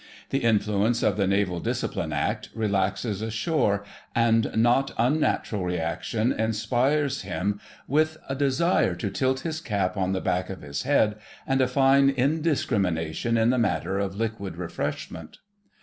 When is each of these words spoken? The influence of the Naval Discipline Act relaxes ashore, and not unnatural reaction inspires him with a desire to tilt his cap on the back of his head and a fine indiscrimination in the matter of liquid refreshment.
The 0.31 0.39
influence 0.39 1.03
of 1.03 1.15
the 1.15 1.27
Naval 1.27 1.59
Discipline 1.59 2.11
Act 2.11 2.49
relaxes 2.55 3.21
ashore, 3.21 3.85
and 4.15 4.49
not 4.55 4.89
unnatural 4.97 5.63
reaction 5.63 6.31
inspires 6.33 7.21
him 7.21 7.61
with 7.87 8.17
a 8.27 8.33
desire 8.33 8.95
to 8.95 9.11
tilt 9.11 9.41
his 9.41 9.61
cap 9.61 9.95
on 9.97 10.13
the 10.13 10.19
back 10.19 10.49
of 10.49 10.63
his 10.63 10.81
head 10.81 11.17
and 11.45 11.61
a 11.61 11.67
fine 11.67 12.09
indiscrimination 12.09 13.37
in 13.37 13.51
the 13.51 13.59
matter 13.59 13.99
of 13.99 14.15
liquid 14.15 14.57
refreshment. 14.57 15.37